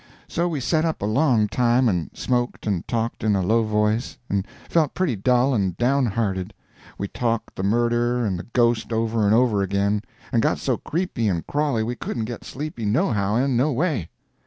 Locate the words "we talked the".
6.97-7.61